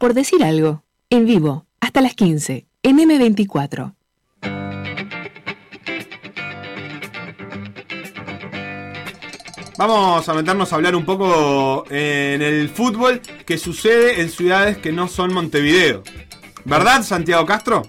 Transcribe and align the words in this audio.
por 0.00 0.14
decir 0.14 0.42
algo, 0.42 0.82
en 1.10 1.26
vivo, 1.26 1.66
hasta 1.78 2.00
las 2.00 2.14
15, 2.14 2.66
en 2.82 2.98
M24. 2.98 3.94
Vamos 9.76 10.26
a 10.26 10.34
meternos 10.34 10.72
a 10.72 10.76
hablar 10.76 10.96
un 10.96 11.04
poco 11.04 11.84
en 11.90 12.40
el 12.40 12.70
fútbol 12.70 13.20
que 13.44 13.58
sucede 13.58 14.22
en 14.22 14.30
ciudades 14.30 14.78
que 14.78 14.90
no 14.90 15.06
son 15.06 15.34
Montevideo. 15.34 16.02
¿Verdad, 16.64 17.02
Santiago 17.02 17.44
Castro? 17.44 17.82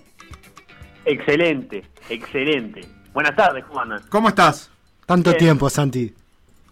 Excelente, 1.06 1.86
excelente. 2.10 2.82
Buenas 3.14 3.38
tardes, 3.38 3.64
Juan. 3.70 4.02
¿Cómo 4.10 4.28
estás? 4.28 4.70
Tanto 5.06 5.34
tiempo, 5.36 5.70
Santi. 5.70 6.14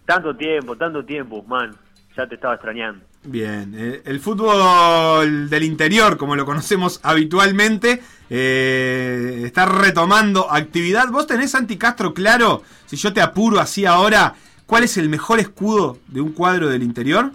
Tanto 0.04 0.36
tiempo, 0.36 0.76
tanto 0.76 1.02
tiempo, 1.02 1.42
man. 1.44 1.74
Ya 2.14 2.26
te 2.26 2.34
estaba 2.34 2.54
extrañando. 2.54 3.09
Bien, 3.22 3.74
eh, 3.76 4.02
el 4.06 4.18
fútbol 4.18 5.50
del 5.50 5.62
interior, 5.62 6.16
como 6.16 6.36
lo 6.36 6.46
conocemos 6.46 7.00
habitualmente, 7.02 8.00
eh, 8.30 9.42
está 9.44 9.66
retomando 9.66 10.50
actividad. 10.50 11.08
¿Vos 11.08 11.26
tenés, 11.26 11.50
Santi 11.50 11.76
Castro, 11.76 12.14
claro, 12.14 12.62
si 12.86 12.96
yo 12.96 13.12
te 13.12 13.20
apuro 13.20 13.60
así 13.60 13.84
ahora, 13.84 14.34
cuál 14.64 14.84
es 14.84 14.96
el 14.96 15.10
mejor 15.10 15.38
escudo 15.38 15.98
de 16.08 16.22
un 16.22 16.32
cuadro 16.32 16.68
del 16.68 16.82
interior? 16.82 17.32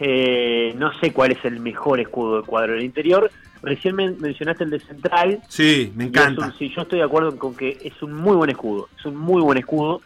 Eh, 0.00 0.74
no 0.78 0.92
sé 1.00 1.12
cuál 1.12 1.32
es 1.32 1.44
el 1.44 1.60
mejor 1.60 2.00
escudo 2.00 2.36
del 2.36 2.44
cuadro 2.44 2.74
del 2.74 2.84
interior. 2.84 3.30
Recién 3.62 3.96
mencionaste 3.96 4.64
el 4.64 4.70
de 4.70 4.80
Central. 4.80 5.42
Sí, 5.48 5.92
me 5.96 6.04
encanta. 6.04 6.54
sí, 6.58 6.72
yo 6.74 6.82
estoy 6.82 7.00
de 7.00 7.04
acuerdo 7.04 7.36
con 7.36 7.54
que 7.54 7.76
es 7.82 8.00
un 8.02 8.14
muy 8.14 8.36
buen 8.36 8.48
escudo. 8.48 8.88
Es 8.96 9.04
un 9.04 9.16
muy 9.16 9.42
buen 9.42 9.58
escudo. 9.58 10.00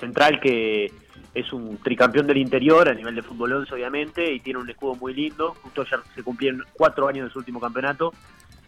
Central 0.00 0.40
que 0.40 0.90
es 1.34 1.52
un 1.52 1.78
tricampeón 1.78 2.26
del 2.26 2.38
interior 2.38 2.88
a 2.88 2.94
nivel 2.94 3.16
de 3.16 3.22
fútbol 3.22 3.52
11 3.52 3.74
obviamente 3.74 4.32
y 4.32 4.40
tiene 4.40 4.60
un 4.60 4.70
escudo 4.70 4.94
muy 4.94 5.12
lindo. 5.14 5.54
Justo 5.62 5.84
ya 5.84 6.00
se 6.14 6.22
cumplieron 6.22 6.62
cuatro 6.72 7.08
años 7.08 7.26
de 7.26 7.32
su 7.32 7.40
último 7.40 7.60
campeonato. 7.60 8.12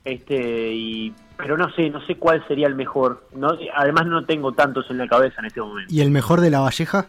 Este 0.05 0.73
y 0.73 1.13
pero 1.37 1.57
no 1.57 1.71
sé 1.74 1.91
no 1.91 2.04
sé 2.07 2.16
cuál 2.16 2.46
sería 2.49 2.66
el 2.66 2.74
mejor. 2.74 3.29
No 3.35 3.57
además 3.74 4.07
no 4.07 4.24
tengo 4.24 4.52
tantos 4.52 4.91
en 4.91 4.99
la 4.99 5.07
cabeza 5.07 5.37
en 5.41 5.46
este 5.46 5.60
momento. 5.60 5.93
Y 5.93 6.01
el 6.01 6.10
mejor 6.10 6.41
de 6.41 6.51
la 6.51 6.60
Valleja 6.60 7.07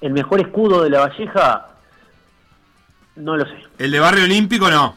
el 0.00 0.12
mejor 0.12 0.40
escudo 0.40 0.82
de 0.84 0.90
la 0.90 1.00
Valleja 1.00 1.66
no 3.16 3.36
lo 3.36 3.44
sé. 3.44 3.56
El 3.78 3.90
de 3.90 3.98
Barrio 3.98 4.24
Olímpico 4.24 4.70
no 4.70 4.96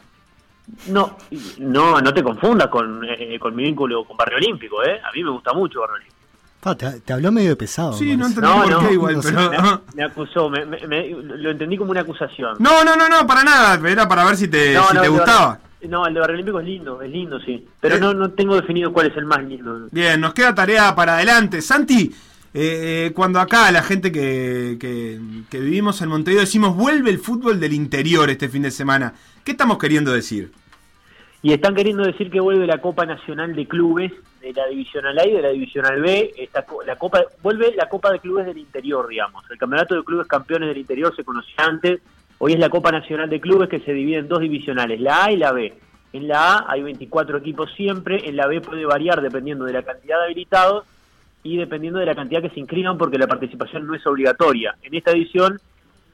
no 0.88 1.16
no 1.58 2.00
no 2.00 2.14
te 2.14 2.22
confundas 2.22 2.68
con, 2.68 3.04
eh, 3.04 3.36
con 3.40 3.54
mi 3.56 3.64
vínculo 3.64 4.04
con 4.04 4.16
Barrio 4.16 4.36
Olímpico 4.36 4.84
eh. 4.84 5.00
A 5.04 5.10
mí 5.12 5.24
me 5.24 5.30
gusta 5.30 5.52
mucho 5.52 5.80
Barrio 5.80 5.96
Olímpico 5.96 6.21
te, 7.04 7.12
habló 7.12 7.32
medio 7.32 7.58
pesado. 7.58 7.92
Sí, 7.94 8.16
no 8.16 8.26
entendí 8.26 8.48
por 8.48 8.86
qué 8.86 8.94
igual, 8.94 9.18
pero... 9.22 9.82
Me, 9.94 10.04
acusó, 10.04 10.48
me, 10.48 10.64
lo 10.64 11.50
entendí 11.50 11.76
como 11.76 11.90
una 11.90 12.02
acusación. 12.02 12.56
No, 12.60 12.84
no, 12.84 12.94
no, 12.94 13.08
no, 13.08 13.26
para 13.26 13.42
nada, 13.42 13.88
era 13.88 14.08
para 14.08 14.24
ver 14.24 14.36
si 14.36 14.46
te, 14.46 14.76
si 14.78 14.96
te 14.96 15.08
gustaba. 15.08 15.58
no, 15.88 16.06
el 16.06 16.14
de 16.14 16.20
Barrio 16.20 16.34
Olímpico 16.34 16.60
es 16.60 16.66
lindo, 16.66 17.02
es 17.02 17.10
lindo, 17.10 17.40
sí. 17.40 17.66
Pero 17.80 17.96
eh. 17.96 18.00
no, 18.00 18.14
no 18.14 18.30
tengo 18.30 18.54
definido 18.54 18.92
cuál 18.92 19.08
es 19.08 19.16
el 19.16 19.24
más 19.24 19.42
lindo. 19.42 19.88
Bien, 19.90 20.20
nos 20.20 20.34
queda 20.34 20.54
tarea 20.54 20.94
para 20.94 21.16
adelante. 21.16 21.60
Santi, 21.62 22.14
eh, 22.54 23.08
eh, 23.08 23.12
cuando 23.12 23.40
acá 23.40 23.72
la 23.72 23.82
gente 23.82 24.12
que, 24.12 24.76
que, 24.78 25.20
que 25.50 25.58
vivimos 25.58 26.00
en 26.00 26.10
Montevideo 26.10 26.42
decimos 26.42 26.76
vuelve 26.76 27.10
el 27.10 27.18
fútbol 27.18 27.58
del 27.58 27.72
interior 27.72 28.30
este 28.30 28.48
fin 28.48 28.62
de 28.62 28.70
semana, 28.70 29.14
¿qué 29.42 29.50
estamos 29.50 29.78
queriendo 29.78 30.12
decir? 30.12 30.52
Y 31.42 31.52
están 31.52 31.74
queriendo 31.74 32.04
decir 32.04 32.30
que 32.30 32.38
vuelve 32.38 32.68
la 32.68 32.78
Copa 32.78 33.04
Nacional 33.04 33.56
de 33.56 33.66
Clubes 33.66 34.12
de 34.40 34.52
la 34.52 34.66
Divisional 34.68 35.18
A 35.18 35.26
y 35.26 35.32
de 35.32 35.42
la 35.42 35.50
Divisional 35.50 36.00
B. 36.00 36.32
Esta, 36.36 36.64
la 36.86 36.96
Copa 36.96 37.24
Vuelve 37.42 37.74
la 37.74 37.88
Copa 37.88 38.12
de 38.12 38.20
Clubes 38.20 38.46
del 38.46 38.58
Interior, 38.58 39.08
digamos. 39.08 39.44
El 39.50 39.58
Campeonato 39.58 39.96
de 39.96 40.04
Clubes 40.04 40.28
Campeones 40.28 40.68
del 40.68 40.78
Interior 40.78 41.14
se 41.16 41.24
conocía 41.24 41.64
antes. 41.64 42.00
Hoy 42.38 42.52
es 42.52 42.60
la 42.60 42.70
Copa 42.70 42.92
Nacional 42.92 43.28
de 43.28 43.40
Clubes 43.40 43.68
que 43.68 43.80
se 43.80 43.92
divide 43.92 44.18
en 44.18 44.28
dos 44.28 44.40
divisionales, 44.40 45.00
la 45.00 45.24
A 45.24 45.32
y 45.32 45.36
la 45.36 45.52
B. 45.52 45.74
En 46.12 46.28
la 46.28 46.58
A 46.58 46.66
hay 46.68 46.82
24 46.82 47.38
equipos 47.38 47.72
siempre, 47.74 48.28
en 48.28 48.36
la 48.36 48.46
B 48.46 48.60
puede 48.60 48.84
variar 48.84 49.20
dependiendo 49.20 49.64
de 49.64 49.72
la 49.72 49.82
cantidad 49.82 50.18
de 50.18 50.24
habilitados 50.24 50.84
y 51.42 51.56
dependiendo 51.56 51.98
de 51.98 52.06
la 52.06 52.14
cantidad 52.14 52.42
que 52.42 52.50
se 52.50 52.60
inscriban 52.60 52.98
porque 52.98 53.18
la 53.18 53.26
participación 53.26 53.86
no 53.86 53.94
es 53.94 54.06
obligatoria. 54.06 54.76
En 54.82 54.94
esta 54.94 55.10
edición 55.10 55.58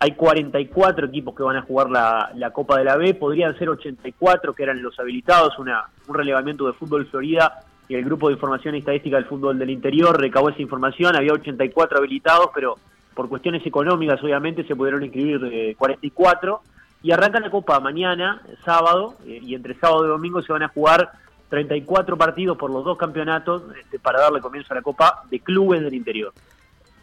hay 0.00 0.12
44 0.12 1.06
equipos 1.06 1.34
que 1.34 1.42
van 1.42 1.56
a 1.56 1.62
jugar 1.62 1.90
la, 1.90 2.50
Copa 2.52 2.78
de 2.78 2.84
la 2.84 2.96
B, 2.96 3.14
podrían 3.14 3.56
ser 3.58 3.68
84 3.68 4.54
que 4.54 4.62
eran 4.62 4.82
los 4.82 4.98
habilitados, 4.98 5.58
una, 5.58 5.88
un 6.06 6.14
relevamiento 6.14 6.66
de 6.66 6.72
fútbol 6.72 7.06
Florida 7.06 7.64
y 7.88 7.94
el 7.94 8.04
grupo 8.04 8.28
de 8.28 8.34
información 8.34 8.74
y 8.74 8.78
estadística 8.78 9.16
del 9.16 9.24
fútbol 9.24 9.58
del 9.58 9.70
interior 9.70 10.20
recabó 10.20 10.50
esa 10.50 10.62
información, 10.62 11.16
había 11.16 11.32
84 11.32 11.98
habilitados, 11.98 12.50
pero 12.54 12.76
por 13.14 13.28
cuestiones 13.28 13.66
económicas 13.66 14.22
obviamente 14.22 14.64
se 14.64 14.76
pudieron 14.76 15.02
inscribir 15.02 15.76
44 15.76 16.62
eh, 16.62 16.68
y 17.02 17.10
arranca 17.10 17.40
la 17.40 17.50
Copa 17.50 17.80
mañana, 17.80 18.42
sábado, 18.64 19.16
eh, 19.26 19.40
y 19.42 19.54
entre 19.54 19.74
sábado 19.74 20.04
y 20.04 20.08
domingo 20.08 20.42
se 20.42 20.52
van 20.52 20.62
a 20.62 20.68
jugar 20.68 21.10
34 21.48 22.16
partidos 22.16 22.56
por 22.56 22.70
los 22.70 22.84
dos 22.84 22.98
campeonatos 22.98 23.62
este, 23.80 23.98
para 23.98 24.20
darle 24.20 24.40
comienzo 24.40 24.72
a 24.74 24.76
la 24.76 24.82
Copa 24.82 25.24
de 25.30 25.40
clubes 25.40 25.82
del 25.82 25.94
interior. 25.94 26.32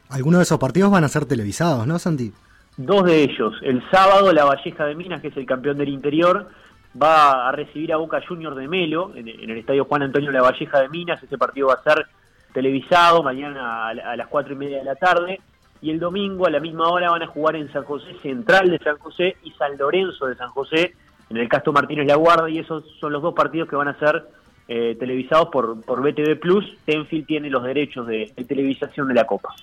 Algunos 0.09 0.39
de 0.39 0.43
esos 0.43 0.59
partidos 0.59 0.91
van 0.91 1.03
a 1.03 1.09
ser 1.09 1.25
televisados, 1.25 1.85
¿no, 1.87 1.97
Santi? 1.99 2.31
Dos 2.77 3.05
de 3.05 3.23
ellos. 3.23 3.55
El 3.61 3.81
sábado, 3.89 4.33
la 4.33 4.43
Valleja 4.43 4.85
de 4.85 4.95
Minas, 4.95 5.21
que 5.21 5.29
es 5.29 5.37
el 5.37 5.45
campeón 5.45 5.77
del 5.77 5.89
interior, 5.89 6.49
va 7.01 7.47
a 7.47 7.51
recibir 7.51 7.93
a 7.93 7.97
Boca 7.97 8.21
Juniors 8.27 8.57
de 8.57 8.67
Melo 8.67 9.11
en, 9.15 9.27
el 9.27 9.57
estadio 9.57 9.85
Juan 9.85 10.03
Antonio 10.03 10.31
La 10.31 10.41
Valleja 10.41 10.81
de 10.81 10.89
Minas. 10.89 11.21
Ese 11.23 11.37
partido 11.37 11.67
va 11.67 11.75
a 11.75 11.83
ser 11.83 12.05
televisado 12.53 13.23
mañana 13.23 13.87
a, 13.87 14.15
las 14.15 14.27
cuatro 14.27 14.53
y 14.53 14.57
media 14.57 14.79
de 14.79 14.85
la 14.85 14.95
tarde. 14.95 15.39
Y 15.81 15.91
el 15.91 15.99
domingo 15.99 16.47
a 16.47 16.49
la 16.49 16.59
misma 16.59 16.89
hora 16.89 17.11
van 17.11 17.21
a 17.21 17.27
jugar 17.27 17.55
en 17.55 17.71
San 17.71 17.83
José 17.83 18.13
Central 18.21 18.69
de 18.69 18.79
San 18.79 18.97
José 18.97 19.37
y 19.43 19.51
San 19.51 19.77
Lorenzo 19.77 20.25
de 20.25 20.35
San 20.35 20.49
José 20.49 20.95
en 21.29 21.37
el 21.37 21.47
Castro 21.47 21.71
Martínez 21.71 22.07
La 22.07 22.15
Guardia. 22.15 22.55
Y 22.55 22.59
esos 22.59 22.83
son 22.99 23.13
los 23.13 23.21
dos 23.21 23.33
partidos 23.33 23.69
que 23.69 23.75
van 23.75 23.89
a 23.89 23.99
ser 23.99 24.25
eh, 24.67 24.95
televisados 24.99 25.49
por, 25.49 25.81
por 25.81 26.01
BTV 26.01 26.39
Plus. 26.39 26.65
Tenfield 26.85 27.25
tiene 27.25 27.49
los 27.49 27.63
derechos 27.63 28.07
de 28.07 28.33
televisación 28.47 29.07
de 29.07 29.13
la 29.13 29.25
Copa. 29.25 29.53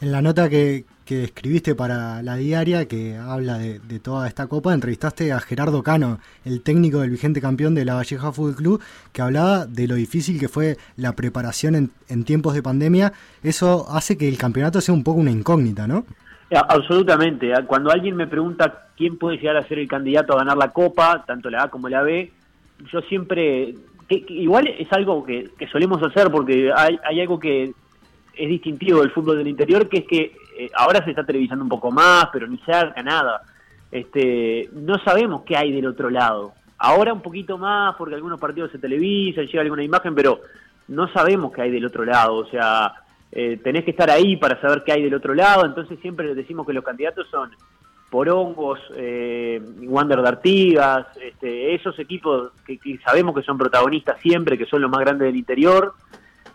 En 0.00 0.12
la 0.12 0.22
nota 0.22 0.48
que, 0.48 0.84
escribiste 1.12 1.74
para 1.74 2.22
la 2.22 2.36
diaria, 2.36 2.86
que 2.86 3.16
habla 3.16 3.58
de, 3.58 3.80
toda 4.00 4.26
esta 4.26 4.46
copa, 4.46 4.74
entrevistaste 4.74 5.32
a 5.32 5.40
Gerardo 5.40 5.82
Cano, 5.82 6.18
el 6.44 6.62
técnico 6.62 7.00
del 7.00 7.10
vigente 7.10 7.40
campeón 7.40 7.74
de 7.74 7.84
la 7.84 7.94
Valleja 7.94 8.32
Fútbol 8.32 8.56
Club, 8.56 8.82
que 9.12 9.22
hablaba 9.22 9.66
de 9.66 9.86
lo 9.86 9.94
difícil 9.94 10.38
que 10.38 10.48
fue 10.48 10.76
la 10.96 11.12
preparación 11.16 11.90
en, 12.08 12.24
tiempos 12.24 12.54
de 12.54 12.62
pandemia. 12.62 13.12
Eso 13.42 13.86
hace 13.90 14.16
que 14.16 14.28
el 14.28 14.38
campeonato 14.38 14.80
sea 14.80 14.94
un 14.94 15.04
poco 15.04 15.20
una 15.20 15.30
incógnita, 15.30 15.86
¿no? 15.86 16.04
Absolutamente. 16.50 17.52
Cuando 17.66 17.90
alguien 17.90 18.16
me 18.16 18.26
pregunta 18.26 18.88
quién 18.96 19.18
puede 19.18 19.38
llegar 19.38 19.56
a 19.56 19.68
ser 19.68 19.78
el 19.78 19.88
candidato 19.88 20.34
a 20.34 20.38
ganar 20.38 20.56
la 20.56 20.72
copa, 20.72 21.24
tanto 21.26 21.48
la 21.48 21.64
A 21.64 21.68
como 21.68 21.88
la 21.88 22.02
B, 22.02 22.32
yo 22.92 23.00
siempre 23.02 23.74
igual 24.10 24.66
es 24.66 24.92
algo 24.92 25.24
que, 25.24 25.50
solemos 25.70 26.02
hacer 26.02 26.30
porque 26.30 26.72
hay, 26.74 27.20
algo 27.20 27.38
que 27.38 27.72
es 28.34 28.48
distintivo 28.48 29.00
del 29.00 29.10
fútbol 29.10 29.38
del 29.38 29.48
interior, 29.48 29.88
que 29.88 29.98
es 29.98 30.06
que 30.06 30.32
eh, 30.60 30.70
ahora 30.74 31.02
se 31.02 31.10
está 31.10 31.24
televisando 31.24 31.64
un 31.64 31.70
poco 31.70 31.90
más, 31.90 32.26
pero 32.30 32.46
ni 32.46 32.58
cerca, 32.58 33.02
nada. 33.02 33.40
Este, 33.90 34.68
no 34.74 34.98
sabemos 34.98 35.42
qué 35.46 35.56
hay 35.56 35.72
del 35.72 35.86
otro 35.86 36.10
lado. 36.10 36.52
Ahora 36.76 37.14
un 37.14 37.22
poquito 37.22 37.56
más, 37.56 37.96
porque 37.96 38.14
algunos 38.14 38.38
partidos 38.38 38.70
se 38.70 38.78
televisan, 38.78 39.46
llega 39.46 39.62
alguna 39.62 39.82
imagen, 39.82 40.14
pero 40.14 40.40
no 40.88 41.10
sabemos 41.12 41.50
qué 41.52 41.62
hay 41.62 41.70
del 41.70 41.86
otro 41.86 42.04
lado. 42.04 42.36
O 42.36 42.46
sea, 42.46 42.92
eh, 43.32 43.58
tenés 43.64 43.84
que 43.84 43.92
estar 43.92 44.10
ahí 44.10 44.36
para 44.36 44.60
saber 44.60 44.82
qué 44.84 44.92
hay 44.92 45.02
del 45.02 45.14
otro 45.14 45.32
lado. 45.34 45.64
Entonces 45.64 45.98
siempre 46.00 46.34
decimos 46.34 46.66
que 46.66 46.74
los 46.74 46.84
candidatos 46.84 47.26
son 47.30 47.50
Porongos, 48.10 48.80
eh, 48.96 49.62
Wander 49.82 50.20
de 50.20 50.28
Artigas, 50.28 51.06
este, 51.22 51.74
esos 51.74 51.98
equipos 51.98 52.52
que, 52.66 52.76
que 52.76 52.98
sabemos 52.98 53.34
que 53.34 53.42
son 53.42 53.56
protagonistas 53.56 54.20
siempre, 54.20 54.58
que 54.58 54.66
son 54.66 54.82
los 54.82 54.90
más 54.90 55.00
grandes 55.00 55.26
del 55.26 55.36
interior 55.36 55.94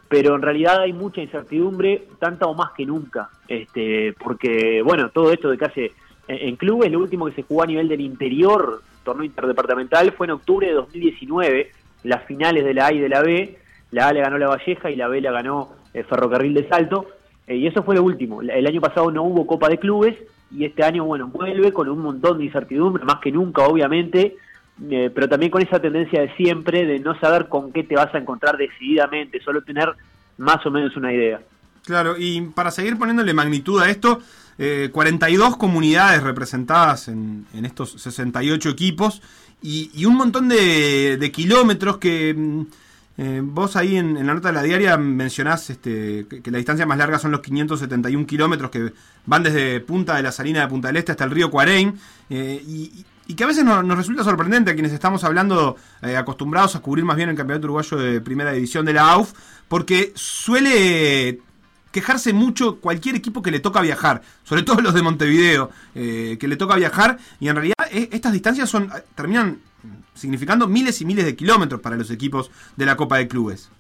pero 0.08 0.36
en 0.36 0.42
realidad 0.42 0.82
hay 0.82 0.94
mucha 0.94 1.22
incertidumbre, 1.22 2.08
tanta 2.20 2.46
o 2.46 2.54
más 2.54 2.72
que 2.74 2.86
nunca, 2.86 3.30
este, 3.48 4.14
porque 4.14 4.82
bueno, 4.84 5.10
todo 5.10 5.32
esto 5.32 5.50
de 5.50 5.58
que 5.58 5.66
hace 5.66 5.92
en, 6.28 6.56
clubes, 6.56 6.92
lo 6.92 7.00
último 7.00 7.26
que 7.26 7.34
se 7.34 7.44
jugó 7.44 7.64
a 7.64 7.68
nivel 7.68 7.88
del 7.88 8.02
interior, 8.02 8.82
torneo 9.04 9.26
interdepartamental, 9.26 10.12
fue 10.14 10.28
en 10.28 10.32
octubre 10.32 10.68
de 10.68 10.74
2019, 10.74 11.72
las 12.04 12.24
finales 12.26 12.64
de 12.64 12.74
la 12.74 12.88
A 12.88 12.94
y 12.94 13.00
de 13.00 13.10
la 13.10 13.22
B, 13.22 13.58
la 13.92 14.08
A 14.08 14.14
le 14.14 14.22
ganó 14.22 14.38
la 14.38 14.48
Valleja 14.48 14.90
y 14.90 14.96
la 14.96 15.08
B 15.08 15.22
la 15.22 15.32
ganó 15.32 15.70
el 15.94 16.06
Ferrocarril 16.06 16.54
de 16.54 16.68
Salto, 16.68 17.08
eh, 17.48 17.56
y 17.56 17.68
eso 17.68 17.84
fue 17.84 17.96
lo 17.96 18.04
último, 18.04 18.42
el 18.42 18.68
año 18.68 18.82
pasado 18.82 19.12
no 19.12 19.24
hubo 19.24 19.48
Copa 19.48 19.70
de 19.70 19.78
Clubes, 19.78 20.16
y 20.52 20.66
este 20.66 20.84
año, 20.84 21.06
bueno, 21.06 21.28
vuelve 21.28 21.74
con 21.74 21.90
un 21.90 22.00
montón 22.00 22.38
de 22.38 22.46
incertidumbre, 22.46 23.04
más 23.04 23.20
que 23.20 23.32
nunca, 23.32 23.64
obviamente, 23.66 24.36
eh, 24.90 25.10
pero 25.14 25.30
también 25.30 25.52
con 25.52 25.62
esa 25.62 25.80
tendencia 25.80 26.22
de 26.22 26.36
siempre 26.36 26.86
de 26.86 27.00
no 27.00 27.18
saber 27.20 27.48
con 27.48 27.72
qué 27.72 27.84
te 27.84 27.96
vas 27.96 28.14
a 28.14 28.18
encontrar 28.18 28.58
decididamente, 28.58 29.42
solo 29.42 29.62
tener 29.62 29.94
más 30.38 30.66
o 30.66 30.72
menos 30.72 30.96
una 30.98 31.14
idea. 31.14 31.42
Claro, 31.86 32.16
y 32.18 32.42
para 32.42 32.72
seguir 32.72 32.98
poniéndole 32.98 33.34
magnitud 33.34 33.82
a 33.82 33.90
esto, 33.90 34.20
42 34.92 35.54
eh, 35.54 35.58
comunidades 35.58 36.24
representadas 36.24 37.08
en, 37.08 37.46
estos 37.64 38.02
68 38.02 38.70
equipos 38.70 39.22
y, 39.62 40.06
un 40.06 40.16
montón 40.16 40.50
de, 40.50 41.32
kilómetros 41.34 41.98
que 41.98 42.34
mm, 42.34 42.62
eh, 43.18 43.42
vos 43.44 43.76
ahí 43.76 43.98
en, 43.98 44.26
la 44.26 44.34
nota 44.34 44.50
de 44.50 44.54
la 44.56 44.64
diaria 44.64 44.98
mencionás 44.98 45.70
este, 45.70 46.26
que, 46.28 46.52
la 46.52 46.58
distancia 46.58 46.86
más 46.86 46.98
larga 46.98 47.20
son 47.20 47.32
los 47.32 47.42
571 47.42 48.26
kilómetros 48.26 48.72
que 48.72 48.94
van 49.26 49.44
desde 49.44 49.80
Punta 49.80 50.16
de 50.16 50.24
la 50.24 50.32
Salina 50.32 50.62
de 50.62 50.68
Punta 50.68 50.88
del 50.90 50.98
Este 50.98 51.12
hasta 51.12 51.24
el 51.24 51.32
río 51.32 51.50
Cuarein. 51.50 51.98
y, 52.30 53.06
y 53.28 53.36
que 53.36 53.44
a 53.44 53.48
veces 53.48 53.64
nos, 53.64 53.86
resulta 53.98 54.24
sorprendente 54.24 54.72
a 54.72 54.74
quienes 54.74 54.94
estamos 54.94 55.24
hablando, 55.24 55.76
eh, 56.02 56.16
acostumbrados 56.16 56.76
a 56.76 56.82
cubrir 56.82 57.06
más 57.06 57.18
bien 57.18 57.30
el 57.30 57.36
Campeonato 57.36 57.66
Uruguayo 57.66 57.98
de 57.98 58.22
Primera 58.22 58.52
División 58.52 58.86
de 58.86 58.94
la 58.94 59.12
AUF, 59.12 59.34
porque 59.68 60.12
suele 60.16 61.40
quejarse 61.92 62.34
mucho 62.34 62.80
cualquier 62.82 63.16
equipo 63.16 63.42
que 63.42 63.52
le 63.52 63.60
toca 63.60 63.82
viajar, 63.82 64.22
sobre 64.44 64.64
todo 64.64 64.82
los 64.82 64.94
de 64.94 65.02
Montevideo, 65.02 65.72
eh, 65.96 66.38
que 66.40 66.48
le 66.48 66.58
toca 66.58 66.76
viajar, 66.76 67.18
y 67.40 67.48
en 67.48 67.56
realidad 67.56 67.76
eh, 67.92 68.10
estas 68.12 68.34
distancias 68.34 68.70
son 68.70 68.90
terminan 69.16 69.60
significando 70.14 70.68
miles 70.68 71.02
y 71.02 71.06
miles 71.06 71.26
de 71.26 71.36
kilómetros 71.36 71.82
para 71.82 71.96
los 71.96 72.12
equipos 72.12 72.52
de 72.76 72.86
la 72.86 72.96
Copa 72.96 73.18
de 73.18 73.28
Clubes. 73.28 73.72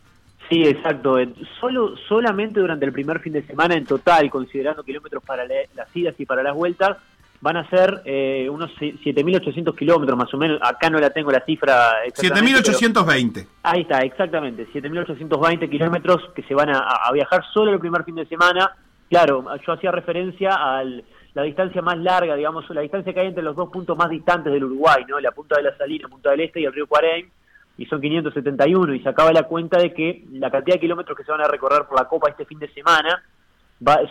Sí, 0.50 0.64
exacto. 0.64 1.18
Solo, 1.60 1.96
solamente 2.08 2.60
durante 2.60 2.86
el 2.86 2.92
primer 2.92 3.20
fin 3.20 3.34
de 3.34 3.42
semana 3.44 3.76
en 3.76 3.86
total, 3.86 4.30
considerando 4.30 4.84
kilómetros 4.84 5.24
para 5.24 5.44
las 5.46 5.96
idas 5.96 6.16
y 6.20 6.26
para 6.26 6.44
las 6.44 6.54
vueltas, 6.54 6.98
van 7.42 7.58
a 7.58 7.70
ser 7.70 8.02
eh, 8.06 8.48
unos 8.50 8.72
7.800 8.80 9.76
kilómetros 9.76 10.18
más 10.18 10.34
o 10.34 10.38
menos. 10.38 10.60
Acá 10.62 10.90
no 10.90 11.00
la 11.00 11.10
tengo 11.10 11.32
la 11.32 11.42
cifra. 11.42 11.92
7.820. 12.08 13.48
Ahí 13.64 13.82
está, 13.82 14.00
exactamente. 14.00 14.68
7.820 14.74 15.70
kilómetros 15.70 16.30
que 16.36 16.44
se 16.44 16.54
van 16.54 16.70
a, 16.70 17.12
viajar 17.14 17.44
solo 17.54 17.72
el 17.72 17.80
primer 17.80 18.04
fin 18.04 18.16
de 18.16 18.26
semana. 18.26 18.76
Claro, 19.10 19.46
yo 19.66 19.74
hacía 19.74 19.92
referencia 19.92 20.52
a 20.54 20.84
la 20.84 21.44
distancia 21.44 21.82
más 21.82 21.98
larga, 21.98 22.36
digamos, 22.36 22.68
la 22.70 22.82
distancia 22.82 23.14
que 23.14 23.20
hay 23.20 23.28
entre 23.28 23.44
los 23.44 23.56
dos 23.56 23.70
puntos 23.70 23.98
más 23.98 24.10
distantes 24.10 24.52
del 24.52 24.64
Uruguay, 24.64 25.04
¿no? 25.08 25.20
La 25.20 25.32
punta 25.32 25.58
de 25.58 25.64
la 25.64 25.78
Salina, 25.78 26.08
Punta 26.08 26.32
del 26.32 26.42
Este 26.42 26.62
y 26.62 26.66
el 26.66 26.74
río 26.74 26.88
Cuarén 26.88 27.30
y 27.78 27.86
son 27.86 28.02
571 28.02 28.96
y 28.96 29.02
sacaba 29.02 29.34
la 29.34 29.44
cuenta 29.44 29.78
de 29.78 29.94
que 29.94 30.24
la 30.32 30.50
cantidad 30.50 30.76
de 30.76 30.82
kilómetros 30.82 31.18
que 31.18 31.24
se 31.24 31.32
van 31.32 31.42
a 31.42 31.48
recorrer 31.48 31.84
por 31.86 32.00
la 32.00 32.08
Copa 32.08 32.30
este 32.30 32.46
fin 32.46 32.58
de 32.60 32.74
semana 32.74 33.22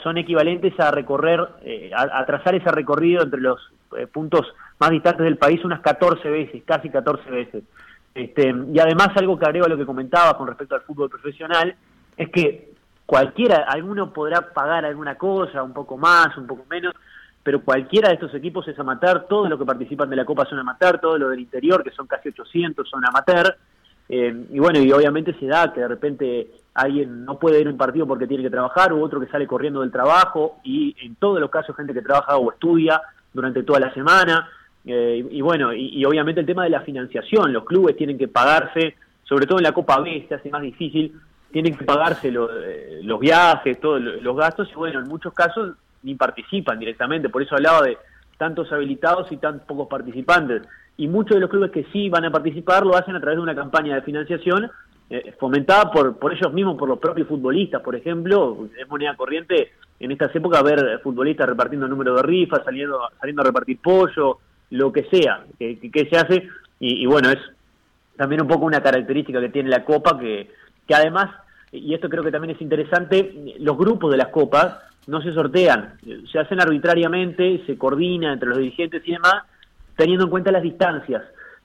son 0.03 0.19
equivalentes 0.19 0.79
a 0.79 0.91
recorrer, 0.91 1.41
eh, 1.63 1.91
a, 1.95 2.25
trazar 2.27 2.55
ese 2.55 2.71
recorrido 2.71 3.23
entre 3.23 3.41
los 3.41 3.61
eh, 3.97 4.07
puntos 4.07 4.47
más 4.79 4.91
distantes 4.91 5.25
del 5.25 5.39
país 5.39 5.65
unas 5.65 5.81
14 5.81 6.29
veces, 6.29 6.63
casi 6.65 6.91
14 6.91 7.31
veces. 7.31 7.65
Este, 8.15 8.55
y 8.73 8.79
además 8.79 9.09
algo 9.17 9.39
que 9.39 9.47
agrego 9.47 9.67
a 9.67 9.69
lo 9.69 9.77
que 9.77 9.87
comentaba 9.87 10.37
con 10.37 10.47
respecto 10.47 10.75
al 10.75 10.83
fútbol 10.83 11.11
profesional, 11.11 11.75
es 12.17 12.29
que 12.31 12.73
cualquiera, 13.07 13.65
alguno 13.69 14.13
podrá 14.13 14.53
pagar 14.53 14.85
alguna 14.85 15.17
cosa, 15.17 15.63
un 15.63 15.73
poco 15.73 15.97
más, 15.97 16.37
un 16.37 16.47
poco 16.47 16.65
menos, 16.71 16.95
pero 17.43 17.63
cualquiera 17.63 18.09
de 18.09 18.15
estos 18.15 18.35
equipos 18.35 18.67
es 18.69 18.79
amateur, 18.79 19.27
todos 19.29 19.51
los 19.51 19.59
que 19.59 19.67
participan 19.67 20.09
de 20.09 20.17
la 20.17 20.25
Copa 20.25 20.47
son 20.47 20.59
amateur, 20.59 20.99
todos 20.99 21.19
los 21.19 21.31
del 21.31 21.41
interior, 21.41 21.83
que 21.83 21.91
son 21.91 22.07
casi 22.07 22.29
800, 22.29 22.89
son 22.89 23.05
amateur, 23.05 23.57
eh, 24.09 24.47
y 24.51 24.59
bueno, 24.59 24.79
y 24.81 24.93
obviamente 24.93 25.35
se 25.39 25.47
da 25.47 25.73
que 25.73 25.81
de 25.81 25.89
repente 25.89 26.51
alguien 26.75 27.25
no 27.25 27.39
puede 27.39 27.61
ir 27.61 27.69
a 27.69 27.71
un 27.71 27.77
partido 27.77 28.07
porque 28.07 28.27
tiene 28.27 28.43
que 28.43 28.51
trabajar, 28.51 28.93
u 28.93 29.03
otro 29.03 29.21
que 29.21 29.29
sale 29.29 29.47
corriendo 29.47 29.81
del 29.81 29.93
trabajo, 29.93 30.59
y 30.65 30.95
en 31.01 31.15
todos 31.17 31.41
los 31.41 31.51
casos 31.51 31.77
gente 31.77 31.95
que 31.95 32.03
trabaja 32.03 32.37
o 32.37 32.53
estudia 32.53 33.01
durante 33.33 33.63
toda 33.63 33.81
la 33.81 33.95
semana, 33.95 34.49
eh, 34.85 35.27
y, 35.31 35.41
bueno, 35.41 35.73
y, 35.73 36.05
obviamente 36.05 36.41
el 36.41 36.47
tema 36.47 36.65
de 36.65 36.71
la 36.71 36.81
financiación, 36.81 37.53
los 37.53 37.65
clubes 37.65 37.97
tienen 37.97 38.19
que 38.19 38.29
pagarse, 38.29 38.97
sobre 39.23 39.47
todo 39.47 39.59
en 39.59 39.65
la 39.65 39.73
Copa 39.73 40.01
B, 40.01 40.27
se 40.29 40.35
hace 40.35 40.51
más 40.51 40.63
difícil, 40.63 41.19
tienen 41.51 41.77
que 41.77 41.85
pagarse 41.85 42.29
eh, 42.29 43.01
los 43.03 43.21
viajes, 43.21 43.81
todos 43.81 44.01
los 44.01 44.37
gastos, 44.37 44.69
y 44.71 44.75
bueno, 44.75 45.01
en 45.01 45.09
muchos 45.09 45.33
casos 45.33 45.77
ni 46.03 46.17
participan 46.17 46.79
directamente, 46.79 47.29
por 47.29 47.43
eso 47.43 47.55
hablaba 47.55 47.83
de 47.83 47.97
tantos 48.37 48.71
habilitados 48.73 49.31
y 49.31 49.37
tan 49.37 49.61
pocos 49.61 49.89
participantes. 49.89 50.63
Y 50.97 51.09
muchos 51.09 51.37
de 51.37 51.41
los 51.41 51.51
clubes 51.51 51.71
que 51.71 51.87
sí 51.93 52.09
van 52.09 52.25
a 52.25 52.31
participar 52.31 52.85
lo 52.85 52.97
hacen 52.97 53.17
a 53.17 53.21
través 53.21 53.39
de 53.39 53.43
una 53.43 53.55
campaña 53.55 53.95
de 53.95 54.03
financiación 54.03 54.71
eh, 55.11 55.35
fomentada 55.39 55.91
por, 55.91 56.19
por 56.19 56.33
ellos 56.33 56.53
mismos, 56.53 56.77
por 56.77 56.89
los 56.89 56.99
propios 56.99 57.29
futbolistas, 57.29 57.83
por 57.83 57.95
ejemplo, 57.95 58.69
es 58.79 58.89
moneda 58.89 59.17
corriente 59.17 59.73
en 60.01 60.11
estas 60.11 60.35
épocas 60.35 60.63
ver 60.63 61.01
futbolistas 61.03 61.49
repartiendo 61.49 61.87
número 61.87 62.15
de 62.15 62.23
rifas, 62.23 62.65
saliendo, 62.65 63.01
saliendo 63.21 63.43
a 63.43 63.47
repartir 63.47 63.79
pollo, 63.81 64.39
lo 64.71 64.93
que 64.93 65.05
sea, 65.05 65.45
que, 65.59 65.79
que, 65.79 66.09
se 66.09 66.17
hace, 66.17 66.49
y, 66.81 67.03
y, 67.03 67.07
bueno, 67.07 67.31
es 67.31 67.39
también 68.17 68.43
un 68.43 68.49
poco 68.49 68.65
una 68.65 68.83
característica 68.83 69.41
que 69.41 69.51
tiene 69.51 69.71
la 69.71 69.85
Copa, 69.85 70.19
que, 70.19 70.51
que 70.87 70.95
además, 70.95 71.31
y 71.71 71.95
esto 71.95 72.09
creo 72.09 72.23
que 72.23 72.33
también 72.33 72.57
es 72.57 72.63
interesante, 72.63 73.55
los 73.59 73.77
grupos 73.77 74.11
de 74.11 74.17
las 74.17 74.29
Copas 74.29 74.79
no 75.07 75.21
se 75.21 75.33
sortean, 75.33 75.95
se 76.31 76.39
hacen 76.39 76.61
arbitrariamente, 76.61 77.63
se 77.67 77.77
coordina 77.77 78.33
entre 78.33 78.49
los 78.49 78.59
dirigentes 78.59 79.03
y 79.07 79.13
demás, 79.13 79.45
teniendo 79.97 80.25
en 80.25 80.31
cuenta 80.31 80.51
las 80.51 80.63
distancias, 80.63 81.23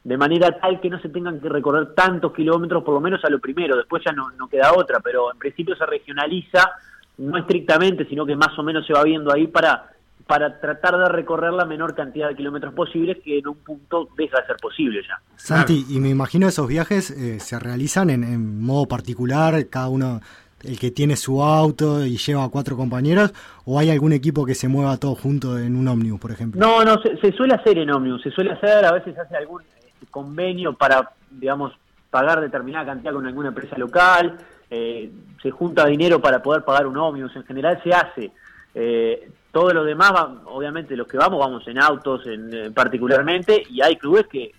de 0.10 0.18
manera 0.18 0.60
tal 0.60 0.82
que 0.82 0.90
no 0.90 1.00
se 1.00 1.10
tengan 1.10 1.40
que 1.40 1.48
recorrer 1.48 1.94
tantos 1.94 2.34
kilómetros, 2.34 2.84
por 2.84 2.96
lo 2.96 3.00
menos 3.00 3.24
a 3.24 3.30
lo 3.30 3.38
primero, 3.38 3.78
después 3.78 4.02
ya 4.04 4.12
no, 4.12 4.32
no 4.32 4.48
queda 4.48 4.74
otra, 4.74 5.00
pero 5.02 5.32
en 5.32 5.38
principio 5.38 5.76
se 5.76 5.86
regionaliza, 5.86 6.72
no 7.20 7.38
estrictamente, 7.38 8.06
sino 8.06 8.26
que 8.26 8.36
más 8.36 8.58
o 8.58 8.64
menos 8.64 8.88
se 8.88 8.94
va 8.94 9.04
viendo 9.04 9.32
ahí 9.32 9.46
para 9.46 9.92
para 10.26 10.60
tratar 10.60 10.98
de 10.98 11.10
recorrer 11.10 11.54
la 11.54 11.66
menor 11.66 11.96
cantidad 11.96 12.30
de 12.30 12.36
kilómetros 12.36 12.74
posibles 12.74 13.18
que 13.24 13.40
en 13.40 13.48
un 13.48 13.58
punto 13.58 14.10
deja 14.16 14.42
de 14.42 14.48
ser 14.48 14.58
posible 14.58 15.02
ya. 15.08 15.20
Santi, 15.36 15.86
y 15.90 16.00
me 16.00 16.10
imagino 16.10 16.48
esos 16.48 16.68
viajes 16.68 17.10
eh, 17.12 17.40
se 17.40 17.58
realizan 17.58 18.12
en, 18.12 18.24
en, 18.24 18.62
modo 18.62 18.88
particular, 18.88 19.68
cada 19.70 19.90
uno 19.90 20.22
el 20.64 20.80
que 20.80 20.92
tiene 20.92 21.16
su 21.16 21.42
auto 21.42 22.06
y 22.06 22.18
lleva 22.18 22.44
a 22.44 22.50
cuatro 22.50 22.76
compañeros, 22.76 23.34
o 23.66 23.80
hay 23.80 23.90
algún 23.90 24.14
equipo 24.14 24.46
que 24.46 24.56
se 24.56 24.68
mueva 24.68 24.98
todo 24.98 25.16
junto 25.16 25.58
en 25.58 25.76
un 25.76 25.88
ómnibus, 25.88 26.20
por 26.20 26.32
ejemplo? 26.32 26.60
No, 26.60 26.84
no, 26.84 26.96
se, 27.02 27.32
suele 27.32 27.56
hacer 27.56 27.78
en 27.78 27.90
ómnibus, 27.90 28.22
se 28.22 28.32
suele 28.32 28.52
hacer, 28.52 28.86
a 28.86 28.92
veces 28.92 29.18
hace 29.18 29.36
algún 29.36 29.62
convenio 30.08 30.74
para, 30.74 31.12
digamos, 31.30 31.74
pagar 32.10 32.42
determinada 32.42 32.86
cantidad 32.86 33.14
con 33.14 33.26
alguna 33.26 33.50
empresa 33.50 33.78
local, 33.78 34.38
eh, 34.70 35.12
se 35.42 35.52
junta 35.52 35.86
dinero 35.86 36.20
para 36.20 36.42
poder 36.42 36.64
pagar 36.64 36.88
un 36.88 36.98
ómnibus, 36.98 37.36
en 37.36 37.44
general 37.44 37.80
se 37.84 37.94
hace. 37.94 38.32
Eh, 38.74 39.32
todo 39.52 39.74
lo 39.74 39.84
demás, 39.84 40.14
obviamente 40.46 40.96
los 40.96 41.08
que 41.08 41.18
vamos, 41.18 41.40
vamos 41.40 41.68
en 41.68 41.82
autos 41.82 42.26
en, 42.28 42.54
eh, 42.54 42.72
particularmente, 42.72 43.64
y 43.70 43.82
hay 43.82 43.96
clubes 43.96 44.28
que 44.28 44.52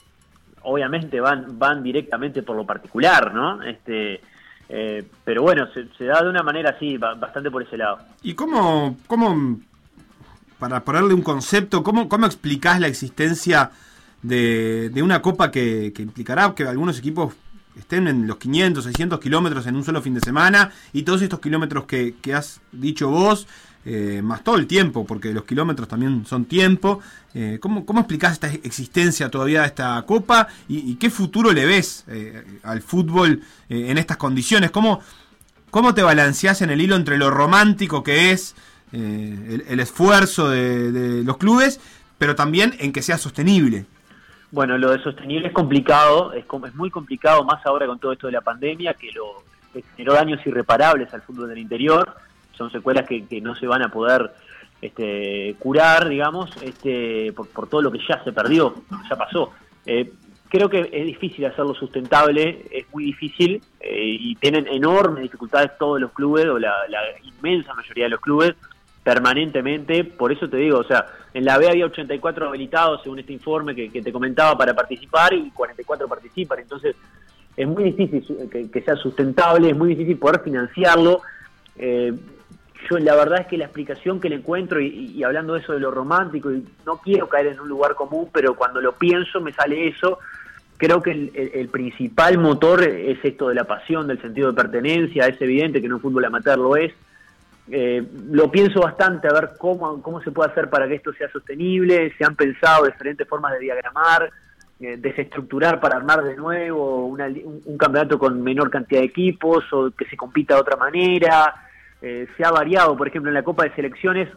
obviamente 0.62 1.20
van, 1.20 1.58
van 1.58 1.82
directamente 1.82 2.42
por 2.42 2.56
lo 2.56 2.66
particular, 2.66 3.32
¿no? 3.32 3.62
Este, 3.62 4.20
eh, 4.68 5.04
pero 5.24 5.42
bueno, 5.42 5.68
se, 5.72 6.04
da 6.04 6.22
de 6.22 6.28
una 6.28 6.42
manera 6.42 6.70
así, 6.70 6.96
bastante 6.96 7.50
por 7.50 7.62
ese 7.62 7.76
lado. 7.76 7.98
¿Y 8.22 8.34
cómo, 8.34 8.96
cómo 9.06 9.58
para 10.58 10.84
ponerle 10.84 11.14
un 11.14 11.22
concepto, 11.22 11.82
cómo, 11.82 12.08
cómo 12.08 12.26
explicás 12.26 12.80
la 12.80 12.86
existencia 12.86 13.70
de, 14.22 15.00
una 15.02 15.22
copa 15.22 15.50
que, 15.50 15.92
implicará 15.98 16.54
que 16.54 16.64
algunos 16.64 16.98
equipos 16.98 17.34
estén 17.76 18.08
en 18.08 18.26
los 18.26 18.36
500, 18.36 18.84
600 18.84 19.20
kilómetros 19.20 19.66
en 19.66 19.76
un 19.76 19.84
solo 19.84 20.02
fin 20.02 20.14
de 20.14 20.20
semana 20.20 20.72
y 20.92 21.02
todos 21.02 21.22
estos 21.22 21.40
kilómetros 21.40 21.84
que, 21.84 22.14
has 22.34 22.60
dicho 22.72 23.08
vos 23.08 23.46
eh, 23.86 24.20
más 24.22 24.44
todo 24.44 24.56
el 24.56 24.66
tiempo, 24.66 25.06
porque 25.06 25.32
los 25.32 25.44
kilómetros 25.44 25.88
también 25.88 26.26
son 26.26 26.44
tiempo. 26.44 27.00
Eh, 27.32 27.58
¿cómo, 27.62 27.86
¿Cómo 27.86 28.00
explicás 28.00 28.32
esta 28.32 28.48
existencia 28.48 29.30
todavía 29.30 29.62
de 29.62 29.68
esta 29.68 30.02
Copa 30.02 30.48
y, 30.68 30.96
qué 30.96 31.08
futuro 31.08 31.52
le 31.52 31.64
ves 31.64 32.04
eh, 32.08 32.44
al 32.62 32.82
fútbol 32.82 33.42
en 33.68 33.96
estas 33.96 34.18
condiciones? 34.18 34.70
¿Cómo, 34.70 35.00
¿Cómo 35.70 35.94
te 35.94 36.02
balanceás 36.02 36.60
en 36.60 36.70
el 36.70 36.80
hilo 36.80 36.96
entre 36.96 37.16
lo 37.16 37.30
romántico 37.30 38.02
que 38.02 38.32
es 38.32 38.54
el, 38.92 39.80
esfuerzo 39.80 40.50
de, 40.50 41.22
los 41.24 41.38
clubes, 41.38 41.80
pero 42.18 42.34
también 42.34 42.74
en 42.80 42.92
que 42.92 43.00
sea 43.00 43.16
sostenible? 43.16 43.86
Bueno, 44.52 44.76
lo 44.78 44.90
de 44.90 45.02
sostenible 45.02 45.48
es 45.48 45.54
complicado, 45.54 46.32
es, 46.32 46.44
es 46.44 46.74
muy 46.74 46.90
complicado, 46.90 47.44
más 47.44 47.64
ahora 47.64 47.86
con 47.86 47.98
todo 47.98 48.12
esto 48.12 48.26
de 48.26 48.32
la 48.32 48.40
pandemia, 48.40 48.94
que 48.94 49.12
lo 49.12 49.44
generó 49.96 50.14
daños 50.14 50.44
irreparables 50.44 51.12
al 51.14 51.22
fútbol 51.22 51.48
del 51.48 51.58
interior 51.58 52.16
son 52.60 52.70
secuelas 52.70 53.08
que, 53.08 53.40
no 53.40 53.54
se 53.54 53.66
van 53.66 53.82
a 53.82 53.88
poder 53.90 54.34
este, 54.82 55.56
curar, 55.58 56.10
digamos, 56.10 56.50
este, 56.62 57.32
por, 57.32 57.68
todo 57.70 57.80
lo 57.80 57.90
que 57.90 58.00
ya 58.06 58.22
se 58.22 58.32
perdió, 58.32 58.74
ya 59.08 59.16
pasó. 59.16 59.54
Eh, 59.86 60.12
creo 60.46 60.68
que 60.68 60.90
es 60.92 61.06
difícil 61.06 61.46
hacerlo 61.46 61.74
sustentable, 61.74 62.66
es 62.70 62.84
muy 62.92 63.04
difícil 63.04 63.62
eh, 63.80 64.16
y 64.20 64.34
tienen 64.34 64.66
enormes 64.66 65.22
dificultades 65.22 65.70
todos 65.78 65.98
los 65.98 66.12
clubes 66.12 66.44
o 66.46 66.58
la, 66.58 66.74
inmensa 67.22 67.72
mayoría 67.72 68.04
de 68.04 68.10
los 68.10 68.20
clubes 68.20 68.54
permanentemente, 69.10 70.04
por 70.04 70.30
eso 70.30 70.48
te 70.48 70.58
digo, 70.58 70.78
o 70.78 70.84
sea, 70.84 71.04
en 71.34 71.44
la 71.44 71.58
B 71.58 71.68
había 71.68 71.84
84 71.84 72.46
habilitados 72.46 73.02
según 73.02 73.18
este 73.18 73.32
informe 73.32 73.74
que, 73.74 73.90
te 73.90 74.12
comentaba 74.12 74.56
para 74.56 74.72
participar 74.72 75.34
y 75.34 75.50
44 75.50 76.06
participan, 76.06 76.60
entonces 76.60 76.94
es 77.56 77.66
muy 77.66 77.82
difícil 77.82 78.24
que, 78.72 78.82
sea 78.82 78.94
sustentable, 78.94 79.70
es 79.70 79.76
muy 79.76 79.88
difícil 79.96 80.16
poder 80.16 80.42
financiarlo. 80.42 81.22
Eh, 81.76 82.12
yo 82.88 82.98
la 83.00 83.16
verdad 83.16 83.40
es 83.40 83.46
que 83.48 83.58
la 83.58 83.64
explicación 83.64 84.20
que 84.20 84.28
le 84.28 84.36
encuentro, 84.36 84.80
y, 84.80 85.20
hablando 85.24 85.54
de 85.54 85.60
eso 85.60 85.72
de 85.72 85.80
lo 85.80 85.90
romántico, 85.90 86.52
y 86.52 86.64
no 86.86 86.98
quiero 86.98 87.28
caer 87.28 87.48
en 87.48 87.58
un 87.58 87.68
lugar 87.68 87.96
común, 87.96 88.28
pero 88.32 88.54
cuando 88.54 88.80
lo 88.80 88.92
pienso 88.92 89.40
me 89.40 89.52
sale 89.52 89.88
eso, 89.88 90.20
creo 90.76 91.02
que 91.02 91.10
el, 91.10 91.68
principal 91.68 92.38
motor 92.38 92.84
es 92.84 93.18
esto 93.24 93.48
de 93.48 93.56
la 93.56 93.64
pasión, 93.64 94.06
del 94.06 94.22
sentido 94.22 94.52
de 94.52 94.54
pertenencia, 94.54 95.26
es 95.26 95.42
evidente 95.42 95.80
que 95.80 95.86
en 95.86 95.94
un 95.94 96.00
fútbol 96.00 96.26
amateur 96.26 96.58
lo 96.58 96.76
es. 96.76 96.92
Eh, 97.70 98.04
lo 98.30 98.50
pienso 98.50 98.80
bastante 98.80 99.28
a 99.28 99.32
ver 99.32 99.50
cómo, 99.58 100.02
cómo 100.02 100.20
se 100.22 100.32
puede 100.32 100.50
hacer 100.50 100.68
para 100.68 100.88
que 100.88 100.96
esto 100.96 101.12
sea 101.12 101.30
sostenible, 101.30 102.12
se 102.18 102.24
han 102.24 102.34
pensado 102.34 102.86
diferentes 102.86 103.28
formas 103.28 103.52
de 103.52 103.60
diagramar, 103.60 104.30
eh, 104.80 104.96
desestructurar 104.96 105.78
para 105.78 105.96
armar 105.96 106.24
de 106.24 106.36
nuevo 106.36 107.06
un, 107.06 107.20
un 107.64 107.78
campeonato 107.78 108.18
con 108.18 108.42
menor 108.42 108.70
cantidad 108.70 109.00
de 109.00 109.06
equipos 109.06 109.64
o 109.72 109.90
que 109.90 110.06
se 110.06 110.16
compita 110.16 110.54
de 110.54 110.60
otra 110.60 110.76
manera. 110.76 111.54
Eh, 112.02 112.26
se 112.36 112.44
ha 112.44 112.50
variado, 112.50 112.96
por 112.96 113.06
ejemplo, 113.06 113.30
en 113.30 113.34
la 113.34 113.42
Copa 113.42 113.64
de 113.64 113.74
Selecciones, 113.74 114.28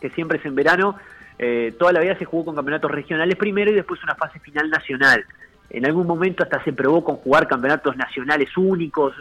que 0.00 0.10
siempre 0.10 0.38
es 0.38 0.46
en 0.46 0.54
verano, 0.54 0.96
eh, 1.38 1.74
toda 1.78 1.92
la 1.92 2.00
vida 2.00 2.16
se 2.18 2.24
jugó 2.24 2.44
con 2.44 2.54
campeonatos 2.54 2.90
regionales 2.90 3.36
primero 3.36 3.70
y 3.70 3.74
después 3.74 4.02
una 4.04 4.14
fase 4.14 4.38
final 4.38 4.70
nacional. 4.70 5.24
En 5.70 5.84
algún 5.86 6.06
momento 6.06 6.44
hasta 6.44 6.62
se 6.62 6.72
probó 6.72 7.02
con 7.02 7.16
jugar 7.16 7.48
campeonatos 7.48 7.96
nacionales 7.96 8.56
únicos, 8.56 9.12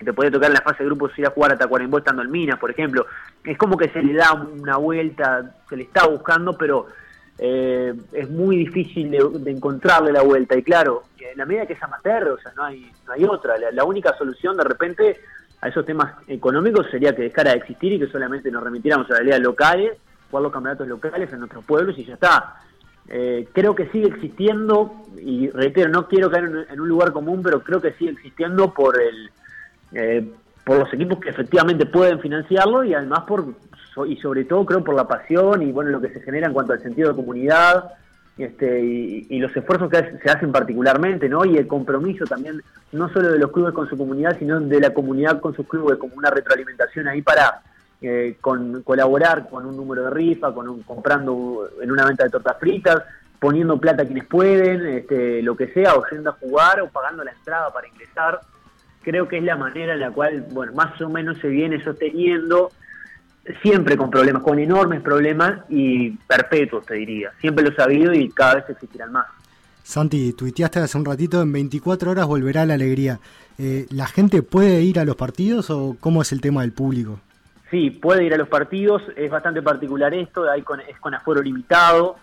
que 0.00 0.06
te 0.06 0.14
puede 0.14 0.30
tocar 0.30 0.48
en 0.48 0.54
la 0.54 0.62
fase 0.62 0.82
de 0.82 0.86
grupos 0.86 1.16
ir 1.18 1.26
a 1.26 1.30
jugar 1.30 1.52
a 1.52 1.58
Tacuarembó 1.58 1.98
estando 1.98 2.22
en 2.22 2.30
Minas, 2.30 2.58
por 2.58 2.70
ejemplo. 2.70 3.04
Es 3.44 3.58
como 3.58 3.76
que 3.76 3.90
se 3.90 4.02
le 4.02 4.14
da 4.14 4.32
una 4.32 4.78
vuelta, 4.78 5.56
se 5.68 5.76
le 5.76 5.82
está 5.82 6.06
buscando, 6.06 6.56
pero 6.56 6.86
eh, 7.38 7.92
es 8.12 8.30
muy 8.30 8.56
difícil 8.56 9.10
de, 9.10 9.50
encontrarle 9.50 10.10
la 10.10 10.22
vuelta. 10.22 10.56
Y 10.56 10.62
claro, 10.62 11.02
en 11.18 11.36
la 11.36 11.44
medida 11.44 11.66
que 11.66 11.74
es 11.74 11.82
amateur, 11.82 12.28
o 12.28 12.38
sea, 12.40 12.50
no 12.56 12.64
hay, 12.64 12.90
no 13.06 13.12
hay 13.12 13.24
otra. 13.24 13.56
La, 13.72 13.84
única 13.84 14.16
solución 14.16 14.56
de 14.56 14.64
repente 14.64 15.20
a 15.60 15.68
esos 15.68 15.84
temas 15.84 16.14
económicos 16.28 16.86
sería 16.90 17.14
que 17.14 17.24
dejara 17.24 17.50
de 17.50 17.58
existir 17.58 17.92
y 17.92 17.98
que 17.98 18.06
solamente 18.06 18.50
nos 18.50 18.64
remitiéramos 18.64 19.10
a 19.10 19.16
las 19.16 19.24
ligas 19.24 19.40
locales, 19.40 19.98
jugar 20.30 20.44
los 20.44 20.52
campeonatos 20.52 20.88
locales 20.88 21.30
en 21.30 21.40
nuestros 21.40 21.62
pueblos 21.66 21.98
y 21.98 22.06
ya 22.06 22.14
está. 22.14 22.54
Eh, 23.06 23.46
creo 23.52 23.74
que 23.74 23.88
sigue 23.88 24.08
existiendo, 24.08 24.94
y 25.18 25.50
reitero, 25.50 25.90
no 25.90 26.08
quiero 26.08 26.30
caer 26.30 26.68
en, 26.70 26.80
un 26.80 26.88
lugar 26.88 27.12
común, 27.12 27.42
pero 27.42 27.62
creo 27.62 27.82
que 27.82 27.92
sigue 27.92 28.12
existiendo 28.12 28.72
por 28.72 28.98
el 28.98 29.30
eh, 29.92 30.28
por 30.64 30.78
los 30.78 30.92
equipos 30.92 31.20
que 31.20 31.30
efectivamente 31.30 31.86
pueden 31.86 32.20
financiarlo 32.20 32.84
y 32.84 32.94
además 32.94 33.20
por 33.26 33.54
y 34.06 34.16
sobre 34.16 34.44
todo 34.44 34.64
creo 34.64 34.84
por 34.84 34.94
la 34.94 35.06
pasión 35.06 35.62
y 35.62 35.72
bueno 35.72 35.90
lo 35.90 36.00
que 36.00 36.10
se 36.10 36.20
genera 36.20 36.46
en 36.46 36.52
cuanto 36.52 36.72
al 36.72 36.80
sentido 36.80 37.10
de 37.10 37.16
comunidad 37.16 37.90
este, 38.40 38.80
y, 38.80 39.38
los 39.38 39.54
esfuerzos 39.54 39.90
que 39.90 40.18
se 40.22 40.30
hacen 40.30 40.50
particularmente, 40.50 41.28
¿no? 41.28 41.44
Y 41.44 41.58
el 41.58 41.66
compromiso 41.66 42.24
también, 42.24 42.62
no 42.90 43.12
solo 43.12 43.30
de 43.32 43.38
los 43.38 43.52
clubes 43.52 43.74
con 43.74 43.86
su 43.86 43.98
comunidad, 43.98 44.38
sino 44.38 44.58
de 44.58 44.80
la 44.80 44.94
comunidad 44.94 45.40
con 45.40 45.54
sus 45.54 45.66
clubes, 45.66 45.98
como 45.98 46.14
una 46.14 46.30
retroalimentación 46.30 47.06
ahí 47.06 47.20
para 47.20 47.60
eh, 48.00 48.38
con, 48.40 48.82
colaborar 48.82 49.46
con 49.50 49.66
un 49.66 49.76
número 49.76 50.04
de 50.04 50.10
rifa, 50.10 50.54
con 50.54 50.70
un, 50.70 50.82
comprando 50.84 51.68
en 51.82 51.90
una 51.90 52.06
venta 52.06 52.24
de 52.24 52.30
tortas 52.30 52.56
fritas, 52.58 53.02
poniendo 53.38 53.78
plata 53.78 54.04
a 54.04 54.06
quienes 54.06 54.24
pueden, 54.24 54.86
este, 54.86 55.42
lo 55.42 55.54
que 55.54 55.68
sea, 55.74 55.94
o 55.96 56.06
yendo 56.10 56.30
a 56.30 56.34
jugar 56.34 56.80
o 56.80 56.88
pagando 56.88 57.22
la 57.22 57.32
entrada 57.32 57.70
para 57.70 57.88
ingresar. 57.88 58.40
Creo 59.02 59.28
que 59.28 59.38
es 59.38 59.44
la 59.44 59.56
manera 59.56 59.94
en 59.94 60.00
la 60.00 60.10
cual, 60.10 60.46
bueno, 60.50 60.72
más 60.74 61.00
o 61.00 61.08
menos 61.08 61.38
se 61.38 61.48
viene 61.48 61.82
sosteniendo 61.82 62.70
siempre 63.62 63.96
con 63.96 64.10
problemas, 64.10 64.42
con 64.42 64.58
enormes 64.58 65.00
problemas 65.00 65.60
y 65.68 66.10
perpetuos, 66.10 66.84
te 66.86 66.94
diría. 66.94 67.32
Siempre 67.40 67.64
lo 67.64 67.70
he 67.70 67.74
sabido 67.74 68.12
y 68.12 68.28
cada 68.30 68.56
vez 68.56 68.64
existirán 68.68 69.12
más. 69.12 69.26
Santi, 69.82 70.32
tuiteaste 70.34 70.78
hace 70.78 70.98
un 70.98 71.04
ratito, 71.04 71.42
en 71.42 71.52
24 71.52 72.10
horas 72.10 72.26
volverá 72.26 72.66
la 72.66 72.74
alegría. 72.74 73.18
Eh, 73.58 73.86
¿La 73.90 74.06
gente 74.06 74.42
puede 74.42 74.82
ir 74.82 74.98
a 75.00 75.04
los 75.04 75.16
partidos 75.16 75.70
o 75.70 75.96
cómo 75.98 76.22
es 76.22 76.32
el 76.32 76.40
tema 76.40 76.60
del 76.60 76.72
público? 76.72 77.18
Sí, 77.70 77.90
puede 77.90 78.24
ir 78.24 78.34
a 78.34 78.36
los 78.36 78.48
partidos, 78.48 79.02
es 79.16 79.30
bastante 79.30 79.62
particular 79.62 80.12
esto, 80.12 80.48
hay 80.50 80.62
con, 80.62 80.80
es 80.80 80.98
con 80.98 81.14
aforo 81.14 81.40
limitado, 81.40 82.16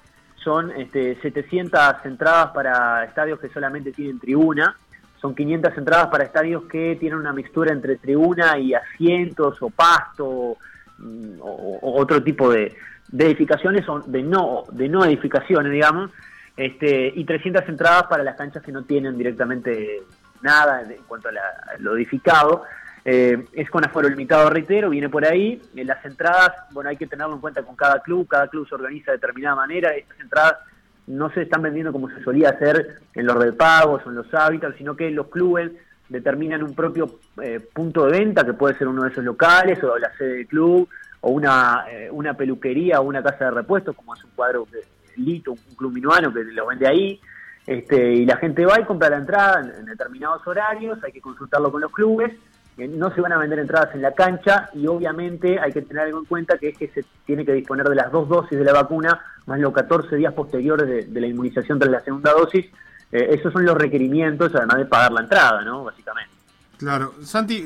son 0.44 0.72
este, 0.72 1.20
700 1.22 2.06
entradas 2.06 2.52
para 2.54 3.04
estadios 3.06 3.40
que 3.40 3.50
solamente 3.50 3.92
tienen 3.92 4.20
tribuna, 4.20 4.76
son 5.22 5.36
500 5.36 5.78
entradas 5.78 6.08
para 6.08 6.24
estadios 6.24 6.64
que 6.64 6.96
tienen 6.96 7.20
una 7.20 7.34
mixtura 7.34 7.72
entre 7.72 7.98
tribuna 7.98 8.58
y 8.58 8.74
asientos 8.74 9.62
o 9.62 9.70
pasto 9.70 10.58
Mm, 10.98 11.40
o, 11.42 12.00
otro 12.00 12.24
tipo 12.24 12.52
de, 12.52 12.76
edificaciones 13.18 13.86
son 13.86 14.12
de 14.12 14.24
no 14.24 14.64
de 14.72 14.90
no 14.90 15.06
edificaciones 15.06 15.72
digamos. 15.72 16.12
Este 16.56 17.12
y 17.16 17.24
300 17.24 17.68
entradas 17.70 18.04
para 18.10 18.24
las 18.24 18.36
canchas 18.36 18.64
que 18.64 18.72
no 18.72 18.84
tienen 18.84 19.18
directamente 19.18 20.02
nada 20.42 20.82
en 20.82 21.04
cuanto 21.08 21.30
a, 21.30 21.32
lo 21.80 21.96
edificado. 21.96 22.64
Eh, 23.06 23.46
es 23.54 23.70
con 23.70 23.86
aforo 23.86 24.10
limitado 24.10 24.50
reitero 24.50 24.90
viene 24.90 25.08
por 25.08 25.24
ahí. 25.24 25.62
En 25.76 25.88
las 25.88 26.04
entradas 26.04 26.52
bueno 26.72 26.90
hay 26.90 26.98
que 26.98 27.08
tenerlo 27.08 27.36
en 27.36 27.42
cuenta 27.42 27.62
con 27.62 27.76
cada 27.76 28.02
club. 28.02 28.28
Cada 28.28 28.48
club 28.48 28.68
se 28.68 28.76
organiza 28.76 29.12
de 29.12 29.18
determinada 29.18 29.56
manera. 29.56 29.92
Estas 29.92 30.20
entradas 30.20 30.58
no 31.08 31.30
se 31.32 31.44
están 31.44 31.62
vendiendo 31.62 31.92
como 31.92 32.10
se 32.10 32.22
solía 32.24 32.50
hacer 32.50 33.00
en 33.14 33.26
los 33.26 33.36
repagos 33.36 34.06
o 34.06 34.10
en 34.10 34.16
los 34.16 34.34
hábitats 34.34 34.78
sino 34.78 34.96
que 34.96 35.10
los 35.10 35.28
clubes 35.28 35.72
determinan 36.10 36.64
un 36.64 36.74
propio 36.74 37.20
eh, 37.42 37.60
punto 37.74 38.06
de 38.06 38.20
venta, 38.20 38.46
que 38.46 38.54
puede 38.54 38.78
ser 38.78 38.88
uno 38.88 39.04
de 39.04 39.10
esos 39.10 39.24
locales, 39.24 39.84
o 39.84 39.98
la 39.98 40.12
sede 40.18 40.38
del 40.38 40.48
club, 40.48 40.88
o 41.22 41.32
una, 41.32 41.86
eh, 41.90 42.10
una 42.12 42.34
peluquería, 42.34 43.02
o 43.02 43.04
una 43.04 43.24
casa 43.24 43.46
de 43.46 43.52
repuestos, 43.52 43.96
como 43.96 44.16
es 44.16 44.24
un 44.24 44.32
cuadro 44.32 44.68
de 44.72 44.84
Lito, 45.18 45.52
un 45.52 45.76
club 45.76 45.94
minuano 45.94 46.34
que 46.34 46.44
lo 46.44 46.68
vende 46.68 46.88
ahí. 46.88 47.20
Este, 47.66 48.14
y 48.14 48.26
la 48.26 48.38
gente 48.38 48.66
va 48.66 48.80
y 48.80 48.86
compra 48.86 49.10
la 49.10 49.18
entrada 49.18 49.60
en, 49.60 49.86
determinados 49.86 50.46
horarios, 50.48 51.04
hay 51.04 51.12
que 51.12 51.20
consultarlo 51.20 51.70
con 51.70 51.82
los 51.82 51.92
clubes, 51.92 52.32
eh, 52.78 52.88
no 52.88 53.14
se 53.14 53.20
van 53.20 53.34
a 53.34 53.38
vender 53.38 53.60
entradas 53.60 53.94
en 53.94 54.04
la 54.04 54.14
cancha 54.14 54.70
y 54.74 54.88
obviamente 54.88 55.60
hay 55.60 55.74
que 55.74 55.82
tener 55.82 56.04
algo 56.04 56.20
en 56.20 56.26
cuenta 56.26 56.58
que 56.58 56.70
es 56.70 56.78
que 56.78 56.88
se 56.88 57.04
tiene 57.26 57.44
que 57.44 57.52
disponer 57.52 57.86
de 57.88 57.96
las 57.96 58.10
dos 58.10 58.30
dosis 58.30 58.58
de 58.58 58.64
la 58.64 58.72
vacuna 58.72 59.20
más 59.48 59.60
los 59.60 59.74
14 59.74 60.16
días 60.16 60.34
posteriores 60.34 60.88
de, 60.88 61.06
de 61.06 61.22
la 61.22 61.28
inmunización 61.28 61.80
tras 61.80 61.92
la 61.92 62.02
segunda 62.02 62.34
dosis 62.34 62.66
eh, 63.12 63.36
esos 63.40 63.54
son 63.54 63.66
los 63.66 63.78
requerimientos, 63.78 64.54
además 64.54 64.78
de 64.78 64.86
pagar 64.86 65.12
la 65.12 65.22
entrada, 65.22 65.64
¿no? 65.64 65.84
Básicamente. 65.84 66.32
Claro, 66.78 67.16
Santi, 67.24 67.66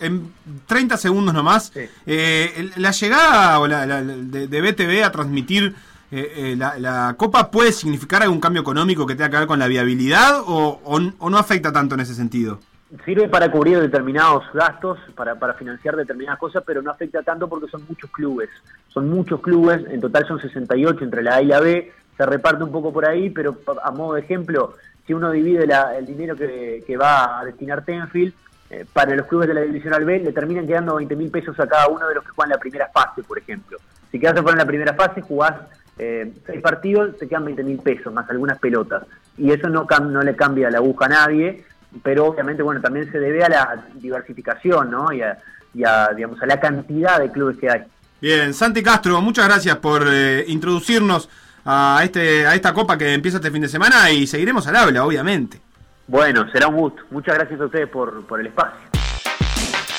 en 0.00 0.32
30 0.66 0.96
segundos 0.98 1.32
nomás, 1.32 1.72
eh, 2.04 2.70
la 2.76 2.90
llegada 2.90 3.58
o 3.60 3.66
la, 3.66 4.02
de, 4.02 4.60
BTV 4.60 5.04
a 5.04 5.10
transmitir 5.10 5.74
eh, 6.10 6.54
la, 6.58 7.14
Copa 7.16 7.50
puede 7.50 7.72
significar 7.72 8.22
algún 8.22 8.40
cambio 8.40 8.60
económico 8.60 9.06
que 9.06 9.14
tenga 9.14 9.30
que 9.30 9.38
ver 9.38 9.46
con 9.46 9.58
la 9.58 9.68
viabilidad 9.68 10.42
o, 10.44 11.00
no 11.00 11.38
afecta 11.38 11.72
tanto 11.72 11.94
en 11.94 12.02
ese 12.02 12.14
sentido? 12.14 12.60
Sirve 13.04 13.28
para 13.28 13.50
cubrir 13.50 13.80
determinados 13.80 14.44
gastos, 14.52 14.98
para, 15.14 15.34
para 15.34 15.54
financiar 15.54 15.96
determinadas 15.96 16.38
cosas, 16.38 16.62
pero 16.66 16.82
no 16.82 16.90
afecta 16.90 17.22
tanto 17.22 17.48
porque 17.48 17.70
son 17.70 17.84
muchos 17.88 18.10
clubes. 18.10 18.50
Son 18.88 19.08
muchos 19.08 19.40
clubes, 19.40 19.82
en 19.88 20.00
total 20.00 20.26
son 20.26 20.40
68 20.40 21.04
entre 21.04 21.22
la 21.22 21.36
A 21.36 21.42
y 21.42 21.46
la 21.46 21.60
B, 21.60 21.90
se 22.16 22.26
reparte 22.26 22.64
un 22.64 22.72
poco 22.72 22.92
por 22.92 23.08
ahí, 23.08 23.30
pero 23.30 23.56
a 23.82 23.90
modo 23.90 24.14
de 24.14 24.20
ejemplo, 24.20 24.74
si 25.06 25.14
uno 25.14 25.30
divide 25.30 25.66
el 25.96 26.06
dinero 26.06 26.36
que, 26.36 26.96
va 27.00 27.40
a 27.40 27.44
destinar 27.44 27.84
Tenfield, 27.84 28.34
eh, 28.70 28.86
para 28.92 29.14
los 29.14 29.26
clubes 29.26 29.48
de 29.48 29.54
la 29.54 29.60
Divisional 29.62 30.04
B 30.04 30.20
le 30.20 30.32
terminan 30.32 30.66
quedando 30.66 30.94
20 30.94 31.16
mil 31.16 31.30
pesos 31.30 31.58
a 31.60 31.66
cada 31.66 31.88
uno 31.88 32.08
de 32.08 32.14
los 32.14 32.24
que 32.24 32.30
juegan 32.30 32.50
la 32.50 32.58
primera 32.58 32.88
fase, 32.88 33.22
por 33.22 33.38
ejemplo. 33.38 33.78
Si 34.10 34.18
quedas 34.18 34.34
fuera 34.40 34.52
en 34.52 34.58
la 34.58 34.66
primera 34.66 34.94
fase, 34.94 35.20
jugás 35.20 35.54
eh, 35.98 36.32
seis 36.46 36.60
partidos, 36.62 37.18
te 37.18 37.28
quedan 37.28 37.44
20 37.44 37.64
mil 37.64 37.78
pesos, 37.78 38.12
más 38.12 38.28
algunas 38.30 38.58
pelotas. 38.58 39.04
Y 39.36 39.50
eso 39.50 39.68
no, 39.68 39.86
no 40.02 40.22
le 40.22 40.36
cambia 40.36 40.70
la 40.70 40.78
aguja 40.78 41.06
a 41.06 41.08
nadie, 41.08 41.64
pero 42.02 42.26
obviamente, 42.26 42.62
bueno, 42.62 42.80
también 42.80 43.10
se 43.10 43.18
debe 43.18 43.44
a 43.44 43.48
la 43.48 43.84
diversificación, 43.94 44.90
¿no? 44.90 45.12
Y 45.12 45.22
a, 45.22 46.08
digamos, 46.14 46.40
a 46.42 46.46
la 46.46 46.60
cantidad 46.60 47.18
de 47.18 47.30
clubes 47.30 47.58
que 47.58 47.70
hay. 47.70 47.82
Bien, 48.20 48.54
Santi 48.54 48.82
Castro, 48.82 49.20
muchas 49.20 49.46
gracias 49.46 49.76
por 49.76 50.06
eh, 50.08 50.44
introducirnos 50.46 51.28
a, 51.64 52.00
este, 52.04 52.46
a 52.46 52.54
esta 52.54 52.72
copa 52.72 52.96
que 52.96 53.14
empieza 53.14 53.38
este 53.38 53.50
fin 53.50 53.62
de 53.62 53.68
semana 53.68 54.10
y 54.10 54.26
seguiremos 54.26 54.66
al 54.66 54.76
habla, 54.76 55.04
obviamente. 55.04 55.60
Bueno, 56.06 56.48
será 56.50 56.68
un 56.68 56.76
gusto. 56.76 57.02
Muchas 57.10 57.34
gracias 57.34 57.60
a 57.60 57.64
ustedes 57.64 57.88
por, 57.88 58.24
por 58.26 58.40
el 58.40 58.46
espacio. 58.46 58.78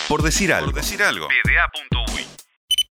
Por 0.07 0.21
decir 0.21 0.53
algo. 0.53 0.71
Por 0.71 0.75
decir 0.75 1.01
algo. 1.01 1.27